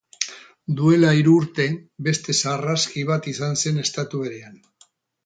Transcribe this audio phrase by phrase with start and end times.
[0.77, 1.67] Duela hiru urte,
[2.09, 4.57] beste sarraski bat izan zen estatu berean.